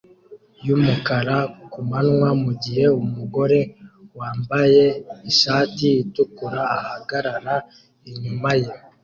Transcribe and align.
yumukara 0.65 1.37
ku 1.71 1.79
manywa 1.89 2.29
mugihe 2.43 2.85
umugore 3.03 3.59
wambaye 4.17 4.85
ishati 5.31 5.87
itukura 6.03 6.61
ahagarara 6.77 7.55
inyuma 8.11 8.51
ye 8.61 8.71